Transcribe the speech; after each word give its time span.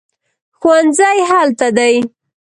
ښوونځی 0.59 1.17
هلته 1.29 1.67
دی 1.77 1.95